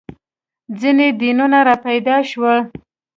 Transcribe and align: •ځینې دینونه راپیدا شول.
•ځینې 0.79 1.07
دینونه 1.19 1.59
راپیدا 1.67 2.17
شول. 2.29 2.59